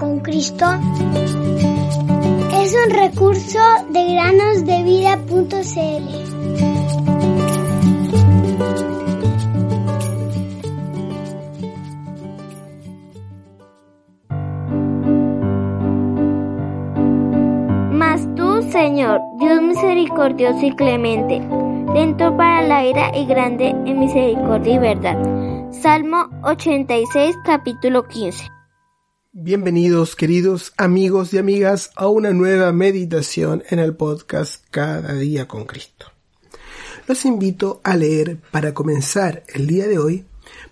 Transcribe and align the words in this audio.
con 0.00 0.20
Cristo 0.20 0.64
es 2.54 2.74
un 2.74 2.90
recurso 2.90 3.58
de 3.90 4.14
granosdevida.cl. 4.14 5.50
Mas 17.92 18.26
tú, 18.34 18.62
Señor, 18.70 19.20
Dios 19.38 19.60
misericordioso 19.60 20.64
y 20.64 20.74
clemente, 20.74 21.42
lento 21.94 22.34
para 22.36 22.62
la 22.62 22.86
ira 22.86 23.14
y 23.14 23.26
grande 23.26 23.68
en 23.68 24.00
misericordia 24.00 24.74
y 24.74 24.78
verdad. 24.78 25.70
Salmo 25.70 26.28
86, 26.42 27.36
capítulo 27.44 28.04
15. 28.04 28.59
Bienvenidos 29.32 30.16
queridos 30.16 30.72
amigos 30.76 31.32
y 31.32 31.38
amigas 31.38 31.92
a 31.94 32.08
una 32.08 32.32
nueva 32.32 32.72
meditación 32.72 33.62
en 33.70 33.78
el 33.78 33.94
podcast 33.94 34.64
Cada 34.72 35.14
día 35.14 35.46
con 35.46 35.66
Cristo. 35.66 36.06
Los 37.06 37.24
invito 37.24 37.80
a 37.84 37.96
leer 37.96 38.40
para 38.50 38.74
comenzar 38.74 39.44
el 39.54 39.68
día 39.68 39.86
de 39.86 39.98
hoy 39.98 40.24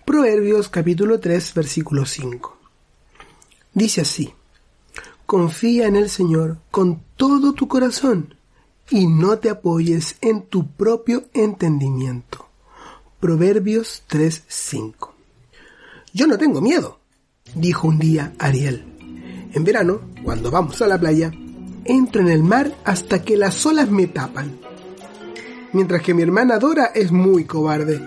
Proverbios 0.05 0.69
capítulo 0.69 1.21
3 1.21 1.55
versículo 1.55 2.05
5. 2.05 2.59
Dice 3.75 4.01
así, 4.01 4.35
Confía 5.25 5.87
en 5.87 5.95
el 5.95 6.11
Señor 6.11 6.59
con 6.73 7.05
todo 7.17 7.53
tu 7.53 7.69
corazón 7.69 8.35
y 8.91 9.07
no 9.07 9.39
te 9.39 9.51
apoyes 9.51 10.17
en 10.21 10.43
tu 10.43 10.67
propio 10.73 11.27
entendimiento. 11.33 12.49
Proverbios 13.21 14.03
3:5. 14.09 15.15
Yo 16.13 16.27
no 16.27 16.37
tengo 16.39 16.61
miedo, 16.61 16.99
dijo 17.59 17.89
un 17.89 17.99
día 17.99 18.33
Ariel. 18.39 18.85
En 19.53 19.65
verano, 19.65 20.01
cuando 20.23 20.51
vamos 20.51 20.81
a 20.83 20.87
la 20.87 20.99
playa, 20.99 21.33
entro 21.85 22.21
en 22.21 22.29
el 22.29 22.43
mar 22.43 22.73
hasta 22.85 23.23
que 23.23 23.37
las 23.37 23.65
olas 23.67 23.91
me 23.91 24.07
tapan. 24.07 24.59
Mientras 25.73 26.03
que 26.03 26.15
mi 26.15 26.23
hermana 26.23 26.59
Dora 26.59 26.87
es 26.95 27.13
muy 27.13 27.45
cobarde. 27.45 28.01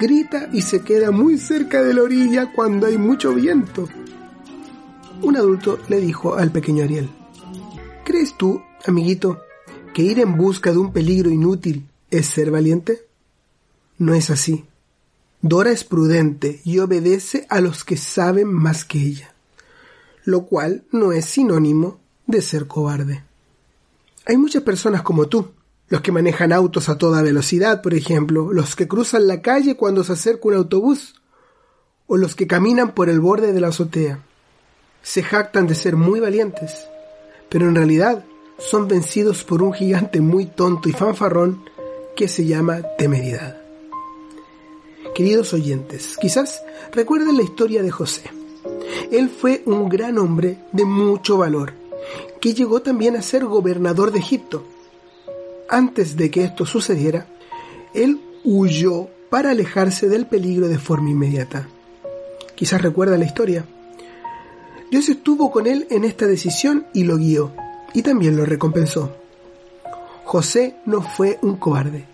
Grita 0.00 0.48
y 0.52 0.62
se 0.62 0.80
queda 0.80 1.10
muy 1.10 1.38
cerca 1.38 1.82
de 1.82 1.94
la 1.94 2.02
orilla 2.02 2.52
cuando 2.52 2.86
hay 2.86 2.98
mucho 2.98 3.32
viento. 3.34 3.88
Un 5.22 5.36
adulto 5.36 5.78
le 5.88 6.00
dijo 6.00 6.34
al 6.34 6.50
pequeño 6.50 6.84
Ariel, 6.84 7.08
¿Crees 8.04 8.36
tú, 8.36 8.60
amiguito, 8.86 9.40
que 9.94 10.02
ir 10.02 10.18
en 10.18 10.36
busca 10.36 10.72
de 10.72 10.78
un 10.78 10.92
peligro 10.92 11.30
inútil 11.30 11.86
es 12.10 12.26
ser 12.26 12.50
valiente? 12.50 13.06
No 13.98 14.14
es 14.14 14.30
así. 14.30 14.64
Dora 15.42 15.72
es 15.72 15.82
prudente 15.82 16.60
y 16.64 16.78
obedece 16.78 17.46
a 17.50 17.60
los 17.60 17.82
que 17.82 17.96
saben 17.96 18.46
más 18.46 18.84
que 18.84 18.98
ella, 18.98 19.34
lo 20.24 20.46
cual 20.46 20.84
no 20.92 21.10
es 21.10 21.24
sinónimo 21.24 21.98
de 22.28 22.40
ser 22.40 22.68
cobarde. 22.68 23.24
Hay 24.24 24.36
muchas 24.36 24.62
personas 24.62 25.02
como 25.02 25.26
tú, 25.26 25.50
los 25.88 26.00
que 26.00 26.12
manejan 26.12 26.52
autos 26.52 26.88
a 26.88 26.96
toda 26.96 27.22
velocidad, 27.22 27.82
por 27.82 27.92
ejemplo, 27.92 28.52
los 28.52 28.76
que 28.76 28.86
cruzan 28.86 29.26
la 29.26 29.42
calle 29.42 29.76
cuando 29.76 30.04
se 30.04 30.12
acerca 30.12 30.46
un 30.46 30.54
autobús, 30.54 31.20
o 32.06 32.16
los 32.16 32.36
que 32.36 32.46
caminan 32.46 32.94
por 32.94 33.08
el 33.08 33.18
borde 33.18 33.52
de 33.52 33.60
la 33.60 33.68
azotea. 33.68 34.20
Se 35.02 35.24
jactan 35.24 35.66
de 35.66 35.74
ser 35.74 35.96
muy 35.96 36.20
valientes, 36.20 36.86
pero 37.48 37.66
en 37.68 37.74
realidad 37.74 38.24
son 38.58 38.86
vencidos 38.86 39.42
por 39.42 39.60
un 39.60 39.72
gigante 39.72 40.20
muy 40.20 40.46
tonto 40.46 40.88
y 40.88 40.92
fanfarrón 40.92 41.64
que 42.14 42.28
se 42.28 42.46
llama 42.46 42.82
temeridad. 42.96 43.61
Queridos 45.14 45.52
oyentes, 45.52 46.16
quizás 46.18 46.62
recuerden 46.90 47.36
la 47.36 47.42
historia 47.42 47.82
de 47.82 47.90
José. 47.90 48.22
Él 49.10 49.28
fue 49.28 49.62
un 49.66 49.90
gran 49.90 50.16
hombre 50.16 50.56
de 50.72 50.86
mucho 50.86 51.36
valor, 51.36 51.74
que 52.40 52.54
llegó 52.54 52.80
también 52.80 53.16
a 53.16 53.22
ser 53.22 53.44
gobernador 53.44 54.10
de 54.10 54.20
Egipto. 54.20 54.64
Antes 55.68 56.16
de 56.16 56.30
que 56.30 56.44
esto 56.44 56.64
sucediera, 56.64 57.26
él 57.92 58.20
huyó 58.42 59.08
para 59.28 59.50
alejarse 59.50 60.08
del 60.08 60.26
peligro 60.26 60.68
de 60.68 60.78
forma 60.78 61.10
inmediata. 61.10 61.68
Quizás 62.54 62.80
recuerda 62.80 63.18
la 63.18 63.26
historia. 63.26 63.66
Dios 64.90 65.10
estuvo 65.10 65.50
con 65.50 65.66
él 65.66 65.86
en 65.90 66.04
esta 66.04 66.26
decisión 66.26 66.86
y 66.94 67.04
lo 67.04 67.18
guió, 67.18 67.52
y 67.92 68.00
también 68.00 68.34
lo 68.34 68.46
recompensó. 68.46 69.14
José 70.24 70.76
no 70.86 71.02
fue 71.02 71.38
un 71.42 71.56
cobarde, 71.56 72.06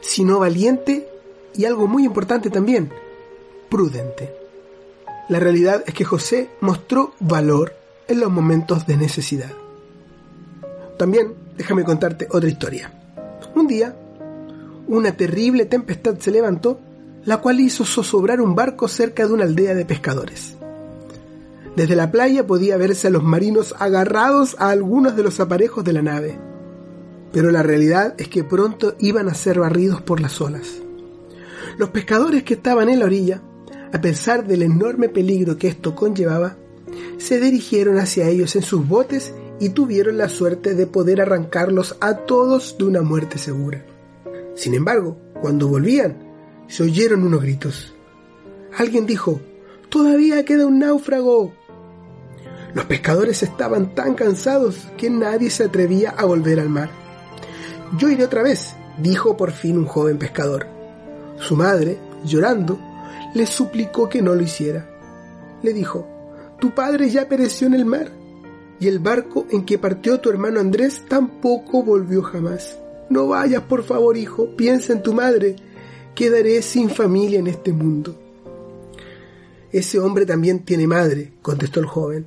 sino 0.00 0.38
valiente 0.38 1.08
y 1.56 1.64
algo 1.64 1.86
muy 1.86 2.04
importante 2.04 2.50
también, 2.50 2.90
prudente. 3.68 4.34
La 5.28 5.40
realidad 5.40 5.82
es 5.86 5.94
que 5.94 6.04
José 6.04 6.50
mostró 6.60 7.14
valor 7.18 7.72
en 8.08 8.20
los 8.20 8.30
momentos 8.30 8.86
de 8.86 8.96
necesidad. 8.96 9.50
También 10.98 11.34
déjame 11.56 11.84
contarte 11.84 12.28
otra 12.30 12.48
historia. 12.48 12.92
Un 13.54 13.66
día, 13.66 13.96
una 14.86 15.16
terrible 15.16 15.64
tempestad 15.64 16.18
se 16.18 16.30
levantó, 16.30 16.80
la 17.24 17.38
cual 17.38 17.60
hizo 17.60 17.84
zozobrar 17.84 18.40
un 18.40 18.54
barco 18.54 18.86
cerca 18.86 19.26
de 19.26 19.32
una 19.32 19.44
aldea 19.44 19.74
de 19.74 19.84
pescadores. 19.84 20.54
Desde 21.74 21.96
la 21.96 22.10
playa 22.10 22.46
podía 22.46 22.76
verse 22.76 23.08
a 23.08 23.10
los 23.10 23.22
marinos 23.22 23.74
agarrados 23.78 24.56
a 24.58 24.70
algunos 24.70 25.16
de 25.16 25.22
los 25.22 25.40
aparejos 25.40 25.84
de 25.84 25.92
la 25.92 26.02
nave, 26.02 26.38
pero 27.32 27.50
la 27.50 27.62
realidad 27.62 28.14
es 28.16 28.28
que 28.28 28.44
pronto 28.44 28.94
iban 28.98 29.28
a 29.28 29.34
ser 29.34 29.58
barridos 29.58 30.00
por 30.00 30.20
las 30.20 30.40
olas. 30.40 30.85
Los 31.78 31.90
pescadores 31.90 32.42
que 32.42 32.54
estaban 32.54 32.88
en 32.88 33.00
la 33.00 33.04
orilla, 33.04 33.42
a 33.92 34.00
pesar 34.00 34.46
del 34.46 34.62
enorme 34.62 35.08
peligro 35.08 35.58
que 35.58 35.68
esto 35.68 35.94
conllevaba, 35.94 36.56
se 37.18 37.38
dirigieron 37.38 37.98
hacia 37.98 38.28
ellos 38.28 38.56
en 38.56 38.62
sus 38.62 38.86
botes 38.86 39.34
y 39.60 39.70
tuvieron 39.70 40.16
la 40.16 40.28
suerte 40.28 40.74
de 40.74 40.86
poder 40.86 41.20
arrancarlos 41.20 41.96
a 42.00 42.14
todos 42.18 42.78
de 42.78 42.84
una 42.84 43.02
muerte 43.02 43.38
segura. 43.38 43.84
Sin 44.54 44.74
embargo, 44.74 45.18
cuando 45.40 45.68
volvían, 45.68 46.16
se 46.66 46.82
oyeron 46.82 47.24
unos 47.24 47.42
gritos. 47.42 47.94
Alguien 48.76 49.06
dijo, 49.06 49.40
Todavía 49.88 50.44
queda 50.44 50.66
un 50.66 50.78
náufrago. 50.78 51.52
Los 52.74 52.86
pescadores 52.86 53.42
estaban 53.42 53.94
tan 53.94 54.14
cansados 54.14 54.88
que 54.96 55.08
nadie 55.10 55.50
se 55.50 55.64
atrevía 55.64 56.10
a 56.10 56.24
volver 56.24 56.58
al 56.58 56.68
mar. 56.68 56.90
Yo 57.98 58.08
iré 58.08 58.24
otra 58.24 58.42
vez, 58.42 58.74
dijo 58.98 59.36
por 59.36 59.52
fin 59.52 59.78
un 59.78 59.86
joven 59.86 60.18
pescador. 60.18 60.75
Su 61.38 61.56
madre, 61.56 61.98
llorando, 62.24 62.78
le 63.34 63.46
suplicó 63.46 64.08
que 64.08 64.22
no 64.22 64.34
lo 64.34 64.42
hiciera. 64.42 64.88
Le 65.62 65.72
dijo, 65.72 66.06
Tu 66.60 66.74
padre 66.74 67.10
ya 67.10 67.28
pereció 67.28 67.66
en 67.66 67.74
el 67.74 67.84
mar, 67.84 68.10
y 68.80 68.88
el 68.88 68.98
barco 68.98 69.46
en 69.50 69.64
que 69.64 69.78
partió 69.78 70.20
tu 70.20 70.30
hermano 70.30 70.60
Andrés 70.60 71.04
tampoco 71.08 71.82
volvió 71.82 72.22
jamás. 72.22 72.78
No 73.08 73.28
vayas, 73.28 73.62
por 73.62 73.84
favor, 73.84 74.16
hijo, 74.16 74.56
piensa 74.56 74.92
en 74.92 75.02
tu 75.02 75.12
madre. 75.12 75.56
Quedaré 76.14 76.62
sin 76.62 76.90
familia 76.90 77.38
en 77.38 77.46
este 77.46 77.72
mundo. 77.72 78.18
Ese 79.70 79.98
hombre 79.98 80.24
también 80.24 80.60
tiene 80.64 80.86
madre, 80.86 81.32
contestó 81.42 81.80
el 81.80 81.86
joven, 81.86 82.26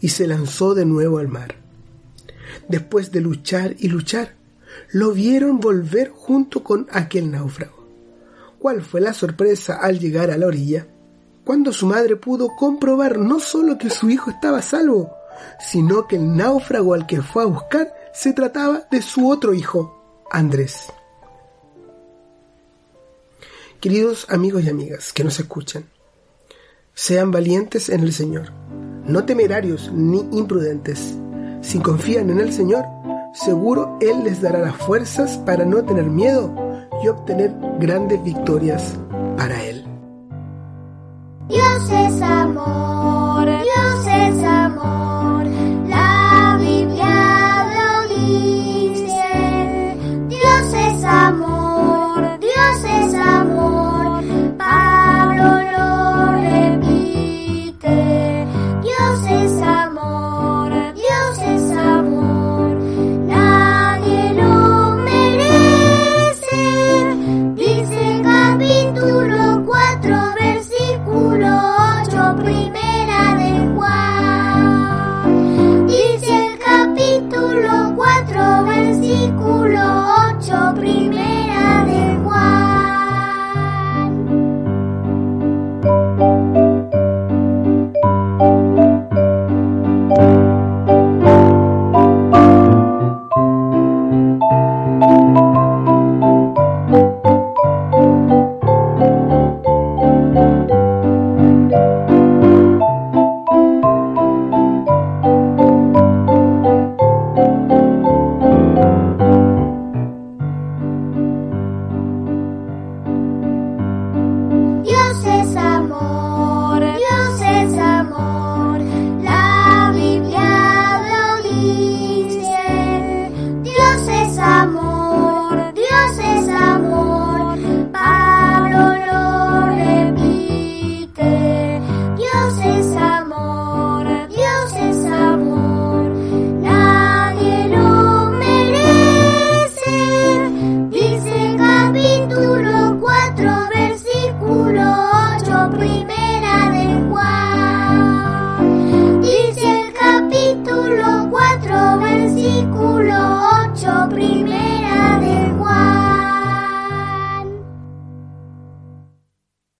y 0.00 0.08
se 0.08 0.26
lanzó 0.26 0.74
de 0.74 0.84
nuevo 0.84 1.18
al 1.18 1.28
mar. 1.28 1.54
Después 2.68 3.12
de 3.12 3.20
luchar 3.20 3.76
y 3.78 3.88
luchar, 3.88 4.34
lo 4.90 5.12
vieron 5.12 5.60
volver 5.60 6.10
junto 6.10 6.64
con 6.64 6.88
aquel 6.90 7.30
náufrago. 7.30 7.77
¿Cuál 8.58 8.82
fue 8.82 9.00
la 9.00 9.12
sorpresa 9.12 9.78
al 9.80 10.00
llegar 10.00 10.30
a 10.30 10.36
la 10.36 10.46
orilla? 10.46 10.88
Cuando 11.44 11.72
su 11.72 11.86
madre 11.86 12.16
pudo 12.16 12.48
comprobar 12.56 13.18
no 13.18 13.38
solo 13.38 13.78
que 13.78 13.88
su 13.88 14.10
hijo 14.10 14.30
estaba 14.30 14.62
salvo, 14.62 15.12
sino 15.60 16.08
que 16.08 16.16
el 16.16 16.36
náufrago 16.36 16.94
al 16.94 17.06
que 17.06 17.22
fue 17.22 17.44
a 17.44 17.46
buscar 17.46 17.94
se 18.12 18.32
trataba 18.32 18.82
de 18.90 19.00
su 19.00 19.30
otro 19.30 19.54
hijo, 19.54 20.24
Andrés. 20.30 20.92
Queridos 23.80 24.26
amigos 24.28 24.64
y 24.64 24.70
amigas 24.70 25.12
que 25.12 25.22
nos 25.22 25.38
escuchan, 25.38 25.84
sean 26.94 27.30
valientes 27.30 27.88
en 27.88 28.00
el 28.00 28.12
Señor, 28.12 28.52
no 29.04 29.24
temerarios 29.24 29.92
ni 29.92 30.18
imprudentes. 30.32 31.14
Si 31.60 31.78
confían 31.78 32.28
en 32.30 32.40
el 32.40 32.52
Señor, 32.52 32.84
seguro 33.32 33.96
Él 34.00 34.24
les 34.24 34.42
dará 34.42 34.58
las 34.58 34.76
fuerzas 34.76 35.38
para 35.38 35.64
no 35.64 35.84
tener 35.84 36.06
miedo 36.06 36.67
y 37.02 37.08
obtener 37.08 37.54
grandes 37.78 38.22
victorias 38.22 38.98
para 39.36 39.62
Él. 39.64 39.84
Dios 41.48 41.90
es 41.90 42.22
amor, 42.22 43.46
Dios 43.46 44.06
es 44.06 44.17